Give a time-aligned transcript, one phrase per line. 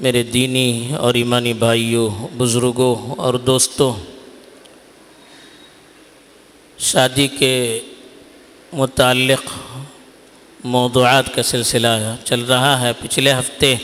[0.00, 3.92] میرے دینی اور ایمانی بھائیوں، بزرگوں اور دوستوں،
[6.78, 7.80] شادی کے
[8.72, 9.52] متعلق
[10.64, 13.74] موضوعات کا سلسلہ چل رہا ہے۔ پچھلے ہفتے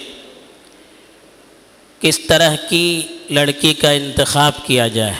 [2.00, 5.14] کس طرح کی لڑکی کا انتخاب کیا جائے،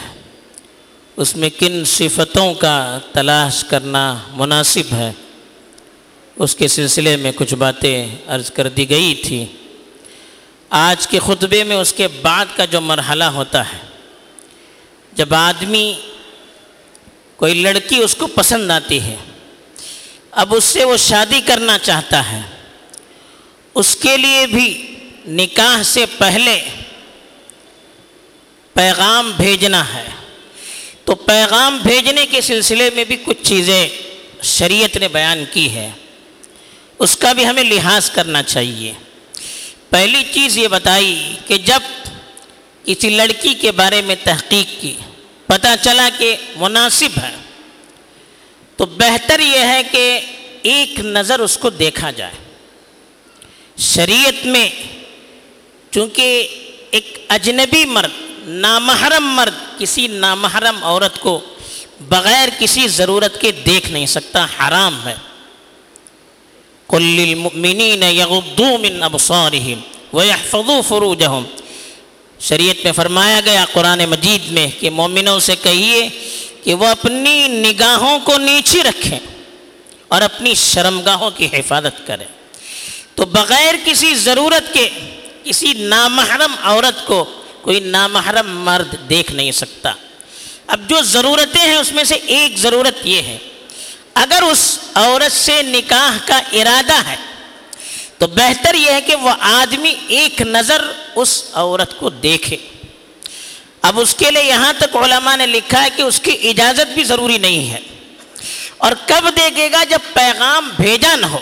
[1.17, 5.11] اس میں کن صفتوں کا تلاش کرنا مناسب ہے،
[6.35, 9.45] اس کے سلسلے میں کچھ باتیں عرض کر دی گئی تھیں۔
[10.71, 13.77] آج کے خطبے میں اس کے بعد کا جو مرحلہ ہوتا ہے،
[15.13, 15.93] جب آدمی
[17.35, 19.15] کوئی لڑکی اس کو پسند آتی ہے،
[20.31, 22.41] اب اس سے وہ شادی کرنا چاہتا ہے،
[23.75, 24.95] اس کے لیے بھی
[25.27, 26.69] نکاح سے پہلے
[28.73, 30.09] پیغام بھیجنا ہے۔
[31.05, 33.87] تو پیغام بھیجنے کے سلسلے میں بھی کچھ چیزیں
[34.43, 35.89] شریعت نے بیان کی ہے،
[36.99, 38.93] اس کا بھی ہمیں لحاظ کرنا چاہیے۔
[39.91, 41.79] پہلی چیز یہ بتائی کہ جب
[42.83, 44.93] کسی لڑکی کے بارے میں تحقیق کی،
[45.45, 47.35] پتہ چلا کہ مناسب ہے،
[48.77, 50.19] تو بہتر یہ ہے کہ
[50.61, 52.33] ایک نظر اس کو دیکھا جائے۔
[53.77, 54.69] شریعت میں
[55.91, 56.47] چونکہ
[56.91, 58.11] ایک اجنبی مرد،
[58.47, 61.39] نامحرم مرد کسی نامحرم عورت کو
[62.01, 65.15] بغیر کسی ضرورت کے دیکھ نہیں سکتا، حرام ہے۔
[66.91, 69.79] کل المؤمنین یغضوا من ابصارہم
[70.13, 71.43] ویحفظوا فروجہم
[72.39, 76.09] شریعت میں فرمایا گیا قرآن مجید میں کہ مومنوں سے کہیے
[76.63, 79.19] کہ وہ اپنی نگاہوں کو نیچی رکھیں
[80.07, 82.25] اور اپنی شرمگاہوں کی حفاظت کریں۔
[83.15, 84.89] تو بغیر کسی ضرورت کے
[85.43, 87.25] کسی نامحرم عورت کو
[87.61, 89.93] کوئی نامحرم مرد دیکھ نہیں سکتا۔
[90.67, 93.37] اب جو ضرورتیں ہیں اس میں سے ایک ضرورت یہ ہے
[94.13, 97.15] اگر اس عورت سے نکاح کا ارادہ ہے،
[98.17, 102.57] تو بہتر یہ ہے کہ وہ آدمی ایک نظر اس عورت کو دیکھے۔
[103.81, 107.03] اب اس کے لیے یہاں تک علماء نے لکھا ہے کہ اس کی اجازت بھی
[107.03, 107.79] ضروری نہیں ہے۔
[108.77, 111.39] اور کب دیکھے گا جب پیغام بھیجا نہ ہو۔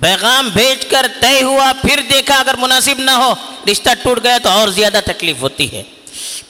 [0.00, 3.34] پیغام بھیج کر طے ہوا، پھر دیکھا اگر مناسب نہ ہو،
[3.70, 5.82] رشتہ ٹوٹ گیا تو اور زیادہ تکلیف ہوتی ہے۔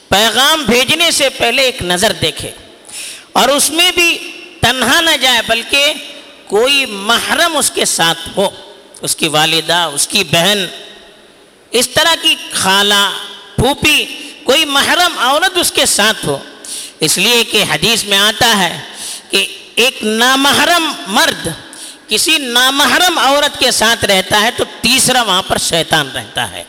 [0.09, 2.51] پیغام بھیجنے سے پہلے ایک نظر دیکھے۔
[3.31, 4.31] اور اس میں بھی
[4.67, 5.93] تنہا نہ جائے، بلکہ
[6.47, 8.49] کوئی محرم اس کے ساتھ ہو،
[9.01, 10.65] اس کی والدہ، اس کی بہن،
[11.71, 13.09] اس طرح کی خالہ،
[13.55, 14.05] پھوپھی،
[14.43, 16.37] کوئی محرم، عورت اس کے ساتھ ہو۔
[16.99, 18.79] اس لیے کہ حدیث میں آتا ہے
[19.29, 21.47] کہ ایک نامحرم مرد
[22.07, 26.63] کسی نامحرم عورت کے ساتھ رہتا ہے تو تیسرا وہاں پر شیطان رہتا ہے۔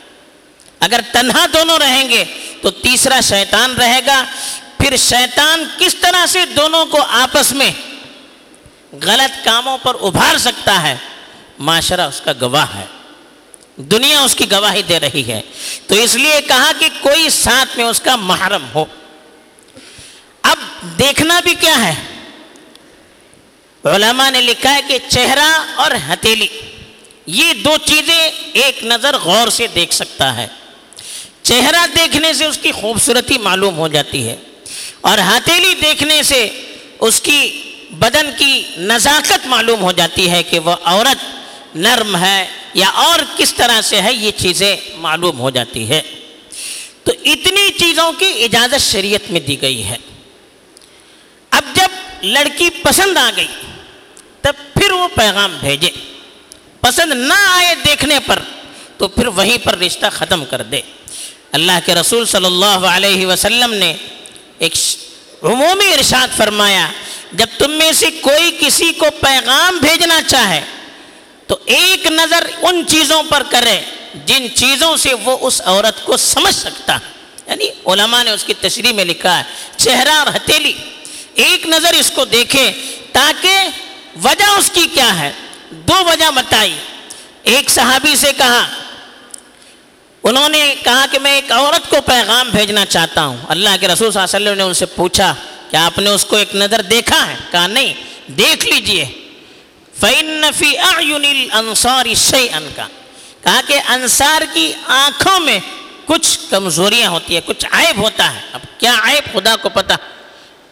[0.80, 2.24] اگر تنہا دونوں رہیں گے
[2.62, 4.24] تو تیسرا شیطان رہے گا۔
[4.78, 7.70] پھر شیطان کس طرح سے دونوں کو آپس میں
[8.92, 10.96] غلط کاموں پر ابھار سکتا ہے،
[11.58, 12.84] معاشرہ اس کا گواہ ہے۔
[13.76, 15.40] دنیا اس کی گواہی دے رہی ہے۔
[15.86, 18.84] تو اس لیے کہا کہ کوئی ساتھ میں اس کا محرم ہو۔
[20.42, 20.56] اب
[20.98, 21.94] دیکھنا بھی کیا ہے۔
[23.84, 26.46] علماء نے لکھا ہے کہ چہرہ اور ہتیلی
[27.26, 30.46] یہ دو چیزیں ایک نظر غور سے دیکھ سکتا ہے۔
[31.42, 34.36] چہرہ دیکھنے سے اس کی خوبصورتی معلوم ہو جاتی ہے
[35.00, 36.48] اور ہتیلی دیکھنے سے
[37.00, 41.24] اس کی بدن کی نزاکت معلوم ہو جاتی ہے کہ وہ عورت
[41.76, 46.02] نرم ہے یا اور کس طرح سے ہے، یہ چیزیں معلوم ہو جاتی ہے۔
[47.04, 49.96] تو اتنی چیزوں کی اجازت شریعت میں دی گئی ہے۔
[51.50, 51.88] اب جب
[52.22, 53.46] لڑکی پسند آ گئی،
[54.40, 55.90] تب پھر وہ پیغام بھیجے۔
[56.80, 58.38] پسند نہ آئے دیکھنے پر،
[58.96, 60.80] تو پھر وہیں پر رشتہ ختم کر دے۔
[61.52, 63.94] اللہ کے رسول صلی اللہ علیہ وسلم نے
[64.58, 64.72] ایک
[65.42, 66.88] عمومی ارشاد فرمایا
[67.32, 70.60] جب تم میں سے کوئی کسی کو پیغام بھیجنا چاہے،
[71.46, 73.80] تو ایک نظر ان چیزوں پر کرے
[74.26, 77.08] جن چیزوں سے وہ اس عورت کو سمجھ سکتا ہے۔
[77.46, 79.42] یعنی علماء نے اس کی تشریح میں لکھا ہے،
[79.76, 80.72] چہرہ اور ہتیلی
[81.34, 82.72] ایک نظر اس کو دیکھے،
[83.12, 83.58] تاکہ
[84.24, 85.32] وجہ اس کی کیا ہے؟
[85.70, 86.76] دو وجہ بتائی۔
[87.42, 88.68] ایک صحابی سے کہا،
[90.22, 94.12] انہوں نے کہا کہ میں ایک عورت کو پیغام بھیجنا چاہتا ہوں۔ اللہ کے رسول
[94.12, 95.34] صلی اللہ علیہ وسلم نے ان سے پوچھا
[95.70, 97.94] کہ آپ نے اس کو ایک نظر دیکھا ہے؟ کہا نہیں،
[98.30, 99.04] دیکھ لیجیے۔
[100.00, 102.86] فَإِنَّ فِي أَعْيُنِ الْأَنصَارِ شَيْئًا کا
[103.42, 105.58] کہا کہ انصار کی آنکھوں میں
[106.06, 109.92] کچھ کمزوریاں ہوتی ہیں، کچھ عیب ہوتا ہے۔ اب کیا عیب؟ خدا کو پتہ۔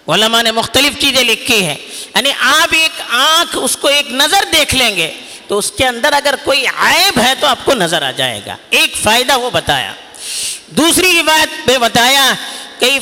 [0.08, 1.74] علماء نے مختلف چیزیں لکھی ہیں۔
[2.16, 5.12] یعنی آپ ایک آنکھ، اس کو ایک نظر دیکھ لیں گے،
[5.48, 8.56] تو اس کے اندر اگر کوئی عیب ہے، تو آپ کو نظر آ جائے گا۔
[8.70, 9.92] ایک فائدہ وہ بتایا۔
[10.66, 12.34] دوسری روایت میں بتایا
[12.78, 12.98] کہ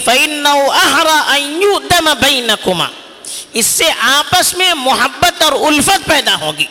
[3.53, 6.65] اس سے آپس میں محبت اور الفت پیدا ہوگی۔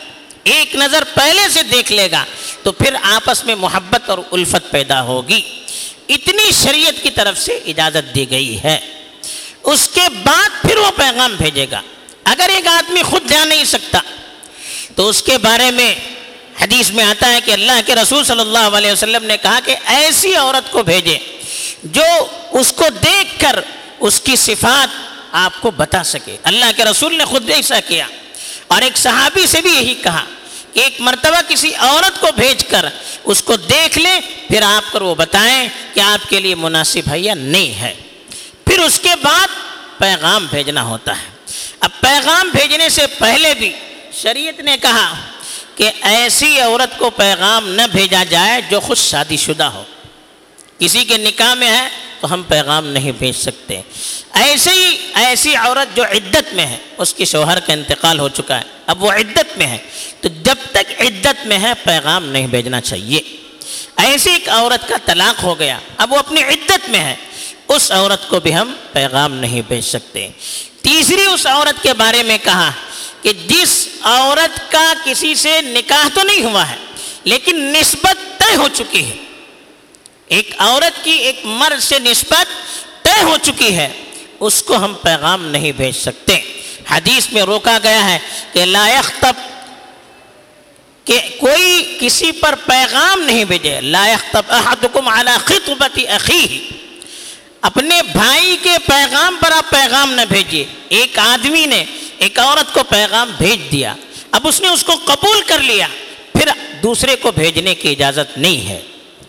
[0.43, 2.25] ایک نظر پہلے سے دیکھ لے گا
[2.63, 5.41] تو پھر آپس میں محبت اور الفت پیدا ہوگی۔
[6.09, 8.79] اتنی شریعت کی طرف سے اجازت دی گئی ہے۔
[9.63, 11.81] اس کے بعد پھر وہ پیغام بھیجے گا۔
[12.23, 13.99] اگر ایک آدمی خود جا نہیں سکتا
[14.95, 15.95] تو اس کے بارے میں
[16.61, 19.75] حدیث میں آتا ہے کہ اللہ کے رسول صلی اللہ علیہ وسلم نے کہا کہ
[19.85, 21.17] ایسی عورت کو بھیجے۔
[21.83, 22.03] جو
[22.51, 23.59] اس کو دیکھ کر
[23.99, 24.87] اس کی صفات
[25.31, 28.07] آپ کو بتا سکے۔ اللہ کے رسول نے خود ایسا کیا۔
[28.67, 30.23] اور ایک صحابی سے بھی یہی کہا۔
[30.73, 32.85] کہ ایک مرتبہ کسی عورت کو بھیج کر
[33.23, 37.19] اس کو دیکھ لیں، پھر آپ پر وہ بتائیں کہ آپ کے لیے مناسب ہے
[37.19, 37.93] یا نہیں ہے۔
[38.65, 39.47] پھر اس کے بعد
[39.97, 41.29] پیغام بھیجنا ہوتا ہے۔
[41.79, 43.73] اب پیغام بھیجنے سے پہلے بھی
[44.13, 45.15] شریعت نے کہا
[45.75, 49.83] کہ ایسی عورت کو پیغام نہ بھیجا جائے جو خود شادی شدہ ہو۔
[50.83, 51.89] کسی کے نکاح میں ہے
[52.21, 53.81] تو ہم پیغام نہیں بھیج سکتے۔
[54.33, 58.57] ایسے ہی ایسی عورت جو عدت میں ہے، اس کی شوہر کا انتقال ہو چکا
[58.57, 59.77] ہے، اب وہ عدت میں ہے۔
[60.21, 63.21] تو جب تک عدت میں ہے، پیغام نہیں بھیجنا چاہیے۔
[63.97, 67.15] ایسی ایک عورت کا طلاق ہو گیا، اب وہ اپنی عدت میں ہے،
[67.67, 70.29] اس عورت کو بھی ہم پیغام نہیں بھیج سکتے۔
[70.81, 72.71] تیسری اس عورت کے بارے میں کہا
[73.21, 76.75] کہ جس عورت کا کسی سے نکاح تو نہیں ہوا ہے،
[77.23, 79.32] لیکن نسبت طے ہو چکی ہے۔
[80.33, 82.45] ایک عورت کی ایک مرد سے نسبت
[83.03, 83.89] طے ہو چکی ہے،
[84.39, 86.39] اس کو ہم پیغام نہیں بھیج سکتے۔
[86.89, 88.19] حدیث میں روکا گیا ہے
[88.53, 89.33] کہ لائق تب
[91.05, 96.69] کہ کوئی کسی پر پیغام نہیں بھیجے۔ لائق تب احدکم علی خطبت اخی
[97.61, 101.85] اپنے بھائی کے پیغام پر آپ پیغام نہ بھیجیے۔ ایک آدمی نے
[102.17, 103.95] ایک عورت کو پیغام بھیج دیا۔
[104.31, 105.87] اب اس نے اس کو قبول کر لیا۔
[106.33, 106.49] پھر
[106.83, 108.81] دوسرے کو بھیجنے کی اجازت نہیں ہے۔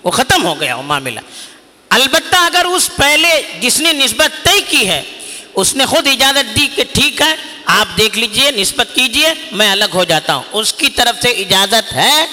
[0.05, 1.21] وہ ختم ہو گیا وہ معاملہ
[1.89, 5.03] البتہ اگر اس پہلے جس نے نسبت طے کی ہے،
[5.55, 7.35] اس نے خود اجازت دی کہ ٹھیک ہے،
[7.65, 11.93] آپ دیکھ لیجیے، نسبت کیجیے، میں الگ ہو جاتا ہوں۔ اس کی طرف سے اجازت
[11.93, 12.27] ہے،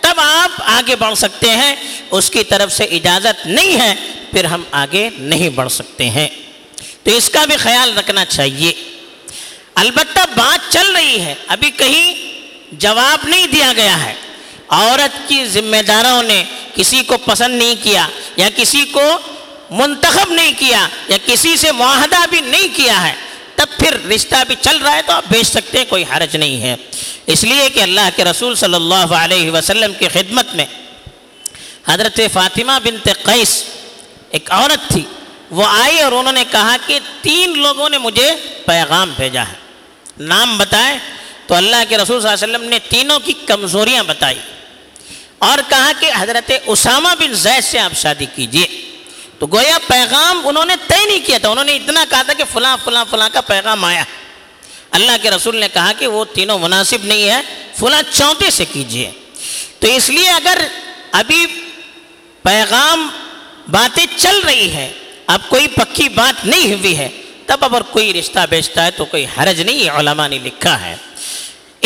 [0.00, 1.76] تب آپ آگے بڑھ سکتے ہیں۔
[2.10, 3.94] اس کی طرف سے اجازت نہیں ہے،
[4.32, 6.28] پھر ہم آگے نہیں بڑھ سکتے ہیں۔
[7.02, 8.72] تو اس کا بھی خیال رکھنا چاہیے۔
[9.74, 12.14] البتہ بات چل رہی ہے، ابھی کہیں
[12.72, 14.14] جواب نہیں دیا گیا ہے۔
[14.68, 16.44] عورت کی ذمہ داروں نے
[16.76, 18.06] کسی کو پسند نہیں کیا
[18.36, 19.02] یا کسی کو
[19.70, 23.14] منتخب نہیں کیا یا کسی سے معاہدہ بھی نہیں کیا ہے،
[23.54, 26.62] تب پھر رشتہ بھی چل رہا ہے تو آپ بھیج سکتے ہیں، کوئی حرج نہیں
[26.62, 26.76] ہے۔
[27.26, 30.64] اس لیے کہ اللہ کے رسول صلی اللہ علیہ وسلم کی خدمت میں
[31.86, 33.64] حضرت فاطمہ بنت قیس
[34.30, 35.02] ایک عورت تھی۔
[35.50, 38.30] وہ آئی اور انہوں نے کہا کہ تین لوگوں نے مجھے
[38.66, 39.54] پیغام بھیجا ہے۔
[40.18, 40.98] نام بتائے
[41.46, 44.38] تو اللہ کے رسول صلی اللہ علیہ وسلم نے تینوں کی کمزوریاں بتائی۔
[45.38, 48.66] اور کہا کہ حضرت اسامہ بن زید سے آپ شادی کیجیے۔
[49.38, 52.44] تو گویا پیغام انہوں نے طے نہیں کیا تھا، انہوں نے اتنا کہا تھا کہ
[52.52, 54.04] فلاں فلاں فلاں کا پیغام آیا۔
[54.90, 57.40] اللہ کے رسول نے کہا کہ وہ تینوں مناسب نہیں ہے،
[57.78, 59.10] فلاں چونتے سے کیجیے۔
[59.78, 60.66] تو اس لیے اگر
[61.12, 61.46] ابھی
[62.42, 63.08] پیغام
[63.70, 64.92] باتیں چل رہی ہے،
[65.26, 67.08] اب کوئی پکی بات نہیں ہوئی ہے،
[67.46, 70.96] تب اگر کوئی رشتہ بیچتا ہے تو کوئی حرج نہیں، علماء نے لکھا ہے۔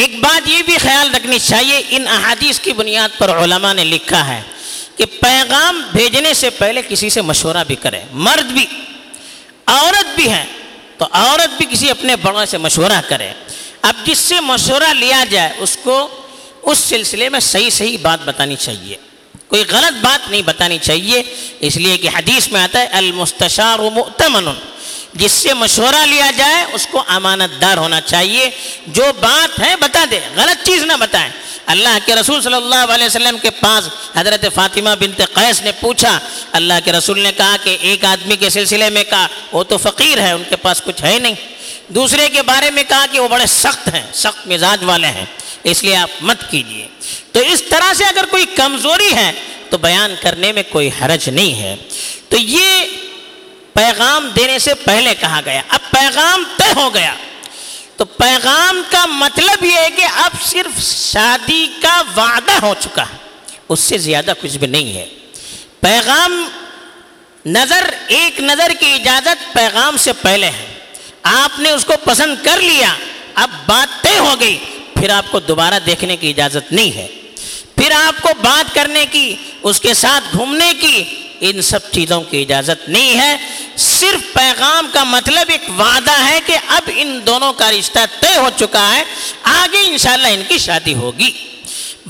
[0.01, 4.27] ایک بات یہ بھی خیال رکھنی چاہیے، ان احادیث کی بنیاد پر علماء نے لکھا
[4.27, 4.41] ہے
[4.97, 8.67] کہ پیغام بھیجنے سے پہلے کسی سے مشورہ بھی کرے مرد بھی،
[9.67, 10.45] عورت بھی ہے
[10.99, 13.33] تو عورت بھی کسی اپنے بڑوں سے مشورہ کرے۔
[13.83, 16.09] اب جس سے مشورہ لیا جائے، اس کو
[16.63, 18.97] اس سلسلے میں صحیح صحیح بات بتانی چاہیے۔
[19.49, 21.23] کوئی غلط بات نہیں بتانی چاہیے،
[21.61, 24.49] اس لیے کہ حدیث میں آتا ہے، المستشار مؤتمن۔
[25.15, 28.51] جس سے مشورہ لیا جائے، اس کو امانت دار ہونا چاہیے۔
[28.87, 31.29] جو بات ہے، بتا دے۔ غلط چیز نہ بتائیں۔
[31.67, 36.19] اللہ کے رسول صلی اللہ علیہ وسلم کے پاس حضرت فاطمہ بنت قیس نے پوچھا۔
[36.53, 40.19] اللہ کے رسول نے کہا کہ ایک آدمی کے سلسلے میں کہا، وہ تو فقیر
[40.19, 41.35] ہے، ان کے پاس کچھ ہے نہیں۔
[41.89, 45.25] دوسرے کے بارے میں کہا کہ وہ بڑے سخت ہیں، سخت مزاج والے ہیں،
[45.65, 46.87] اس لیے آپ مت کیجیے۔
[47.33, 49.33] تو اس طرح سے اگر کوئی کمزوری ہے،
[49.71, 51.77] تو بیان کرنے میں کوئی حرج نہیں ہے۔
[52.29, 52.87] تو یہ
[53.73, 57.15] پیغام دینے سے پہلے کہا گیا، اب پیغام طے ہو گیا۔
[57.97, 63.17] تو پیغام کا مطلب یہ ہے کہ اب صرف شادی کا وعدہ ہو چکا ہے
[63.69, 65.07] اس سے زیادہ کچھ بھی نہیں ہے۔
[65.81, 66.49] پیغام
[67.47, 70.79] نظر، ایک نظر کی اجازت پیغام سے پہلے ہے۔
[71.23, 72.95] آپ نے اس کو پسند کر لیا،
[73.35, 74.59] اب بات طے ہو گئی،
[74.95, 77.07] پھر آپ کو دوبارہ دیکھنے کی اجازت نہیں ہے۔
[77.77, 81.05] پھر آپ کو بات کرنے کی، اس کے ساتھ گھومنے کی
[81.41, 83.37] ان سب چیزوں کی اجازت نہیں ہے۔
[83.77, 88.49] صرف پیغام کا مطلب ایک وعدہ ہے کہ اب ان دونوں کا رشتہ طے ہو
[88.57, 89.05] چکا ہے۔
[89.43, 91.31] آگے انشاءاللہ ان کی شادی ہوگی۔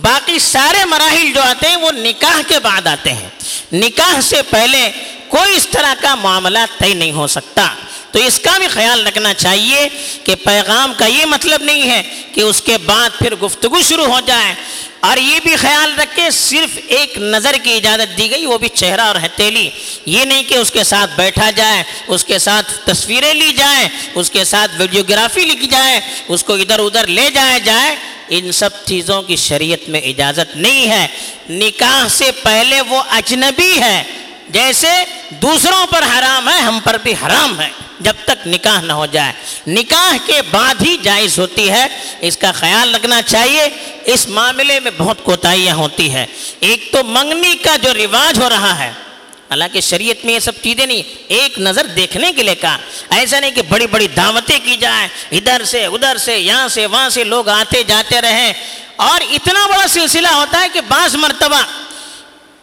[0.02, 3.28] باقی سارے مراحل جو آتے ہیں وہ نکاح کے بعد آتے ہیں۔
[3.72, 4.90] نکاح سے پہلے
[5.30, 7.74] کوئی اس طرح کا معاملہ طے نہیں ہو سکتا۔
[8.10, 9.88] تو اس کا بھی خیال رکھنا چاہیے
[10.24, 12.02] کہ پیغام کا یہ مطلب نہیں ہے
[12.34, 14.54] کہ اس کے بعد پھر گفتگو شروع ہو جائے۔
[15.00, 19.00] اور یہ بھی خیال رکھے، صرف ایک نظر کی اجازت دی گئی، وہ بھی چہرہ
[19.00, 19.70] اور ہتیلی
[20.06, 24.30] یہ نہیں کہ اس کے ساتھ بیٹھا جائے، اس کے ساتھ تصویریں لی جائیں، اس
[24.30, 27.96] کے ساتھ ویڈیوگرافی لکھی جائے، اس کو ادھر ادھر لے جایا جائے۔
[28.28, 31.06] ان سب چیزوں کی شریعت میں اجازت نہیں ہے۔
[31.50, 34.02] نکاح سے پہلے وہ اجنبی ہے۔
[34.52, 34.88] جیسے
[35.30, 37.68] دوسروں پر حرام ہے، ہم پر بھی حرام ہے۔
[38.00, 39.32] جب تک نکاح نہ ہو جائے۔
[39.66, 41.86] نکاح کے بعد ہی جائز ہوتی ہے۔
[42.20, 43.68] اس کا خیال رکھنا چاہیے۔
[44.04, 46.26] اس معاملے میں بہت کوتاہیاں ہوتی ہے
[46.60, 48.92] ایک تو منگنی کا جو رواج ہو رہا ہے۔
[49.50, 52.78] حالانکہ شریعت میں یہ سب چیزیں نہیں، ایک نظر دیکھنے کے لیے کہا۔
[53.10, 57.08] ایسا نہیں کہ بڑی بڑی دعوتیں کی جائیں۔ ادھر سے ادھر سے، یہاں سے، وہاں
[57.08, 58.52] سے لوگ آتے جاتے رہیں۔
[58.96, 61.62] اور اتنا بڑا سلسلہ ہوتا ہے کہ بعض مرتبہ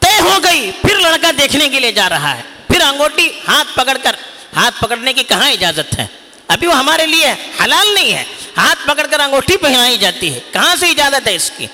[0.08, 3.98] طے ہو گئی، پھر لڑکا دیکھنے کے لیے جا رہا ہے۔ پھر انگوٹی ہاتھ پکڑ
[4.04, 4.16] کر،
[4.56, 6.06] ہاتھ پکڑنے کی کہاں اجازت ہے؟
[6.48, 7.34] ابھی وہ ہمارے لیے
[7.64, 8.24] حلال نہیں ہے۔
[8.58, 11.68] ہاتھ پکڑ کر انگوٹھی پہنائی جاتی ہے۔ کہاں سے اجازت ہے اس کی؟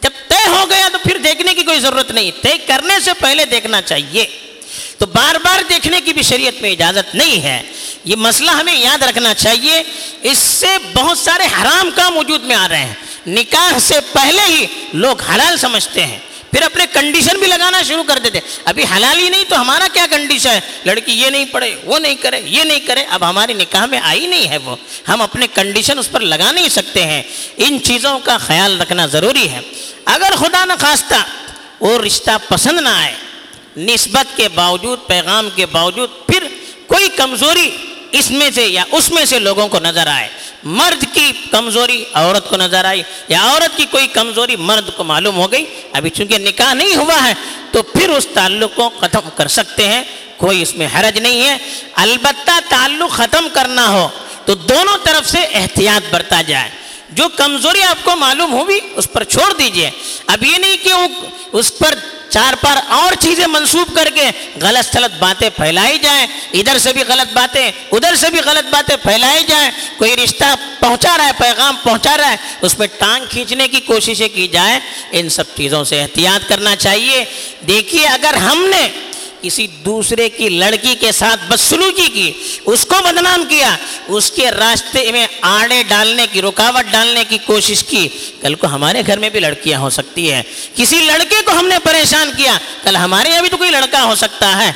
[0.00, 3.44] جب طے ہو گیا تو پھر دیکھنے کی کوئی ضرورت نہیں۔ طے کرنے سے پہلے
[3.44, 4.26] دیکھنا چاہیے۔
[4.98, 7.62] تو بار بار دیکھنے کی بھی شریعت میں اجازت نہیں ہے۔
[8.04, 9.82] یہ مسئلہ ہمیں یاد رکھنا چاہیے۔
[10.22, 12.94] اس سے بہت سارے حرام کام وجود میں آ رہے ہیں۔
[13.26, 16.18] نکاح سے پہلے ہی لوگ حلال سمجھتے ہیں۔
[16.56, 20.06] پھر اپنے کنڈیشن بھی لگانا شروع کر دیتے۔ ابھی حلال ہی نہیں تو ہمارا کیا
[20.10, 23.86] کنڈیشن ہے؟ لڑکی یہ نہیں پڑھے، وہ نہیں کرے، یہ نہیں کرے۔ اب ہماری نکاح
[23.86, 24.76] میں آئی نہیں ہے وہ۔
[25.08, 27.22] ہم اپنے کنڈیشن اس پر لگا نہیں سکتے ہیں۔
[27.56, 29.60] ان چیزوں کا خیال رکھنا ضروری ہے۔
[30.04, 31.14] اگر خدا نخواستہ
[31.80, 33.14] وہ رشتہ پسند نہ آئے،
[33.76, 36.46] نسبت کے باوجود، پیغام کے باوجود، پھر
[36.86, 37.70] کوئی کمزوری
[38.12, 40.28] اس میں سے یا اس میں سے لوگوں کو نظر آئے۔
[40.62, 45.36] مرد کی کمزوری عورت کو نظر آئی یا عورت کی کوئی کمزوری مرد کو معلوم
[45.36, 47.34] ہو گئی؟ ابھی چونکہ نکاح نہیں ہوا ہے
[47.72, 50.02] تو پھر اس تعلق کو ختم کر سکتے ہیں۔
[50.36, 51.56] کوئی اس میں حرج نہیں ہے۔
[51.94, 54.08] البتہ تعلق ختم کرنا ہو
[54.44, 59.24] تو دونوں طرف سے احتیاط برتا جائے۔ جو کمزوری آپ کو معلوم ہوگی، اس پر
[59.24, 59.90] چھوڑ دیجیے۔
[60.26, 60.92] اب یہ نہیں کہ
[61.52, 61.94] اس پر
[62.30, 64.30] چار پر اور چیزیں منسوب کر کے
[64.62, 68.96] غلط سلط باتیں پھیلائی جائیں، ادھر سے بھی غلط باتیں، ادھر سے بھی غلط باتیں
[68.96, 70.44] پھیلائی جائیں، کوئی رشتہ
[70.80, 74.80] پہنچا رہا ہے، پیغام پہنچا رہا ہے، اس میں ٹانگ کھینچنے کی کوششیں کی جائیں۔
[75.10, 77.24] ان سب چیزوں سے احتیاط کرنا چاہیے۔
[77.66, 78.88] دیکھیے، اگر ہم نے
[79.42, 82.32] کسی دوسرے کی لڑکی کے ساتھ بدسلوکی کی،
[82.66, 83.76] اس کو بدنام کیا،
[84.08, 88.08] اس کے راستے میں آڑے ڈالنے کی، رکاوٹ ڈالنے کی کوشش کی۔
[88.40, 90.42] کل کو ہمارے گھر میں بھی لڑکیاں ہو سکتی ہیں۔
[90.74, 94.14] کسی لڑکے کو ہم نے پریشان کیا، کل ہمارے یہاں بھی تو کوئی لڑکا ہو
[94.14, 94.72] سکتا ہے۔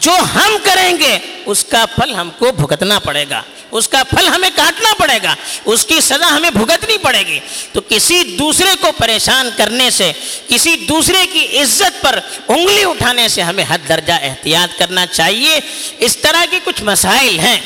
[0.00, 4.26] جو ہم کریں گے، اس کا پھل ہم کو بھگتنا پڑے گا۔ اس کا پھل
[4.26, 7.40] ہمیں کاٹنا پڑے گا، اس کی سزا ہمیں بھگتنی پڑے گی۔
[7.72, 10.12] تو کسی دوسرے کو پریشان کرنے سے،
[10.48, 15.60] کسی دوسرے کی عزت پر انگلی اٹھانے سے ہمیں حد درجہ احتیاط کرنا چاہیے۔
[15.98, 17.60] اس طرح کے کچھ مسائل ہیں۔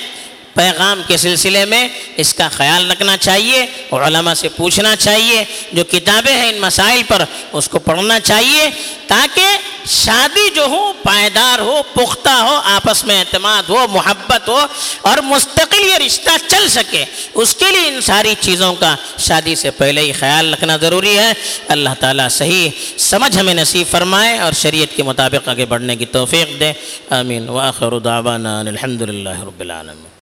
[0.54, 5.84] پیغام کے سلسلے میں اس کا خیال رکھنا چاہیے اور علماء سے پوچھنا چاہیے، جو
[5.84, 8.70] کتابیں ہیں ان مسائل پر اس کو پڑھنا چاہیے،
[9.06, 9.46] تاکہ
[9.87, 14.66] شادی جو ہو، پائیدار ہو، پختہ ہو، آپس میں اعتماد ہو، محبت ہو
[15.00, 19.71] اور مستقل یہ رشتہ چل سکے، اس کے لیے ان ساری چیزوں کا شادی سے
[19.71, 21.33] پہلے ہی خیال رکھنا ضروری ہے۔
[21.69, 26.61] اللہ تعالیٰ صحیح سمجھ ہمیں نصیب فرمائے اور شریعت کے مطابق آگے بڑھنے کی توفیق
[26.61, 26.73] دے۔
[27.11, 30.07] آمین۔ واخر دعوانا الحمد للہ رب العالمین۔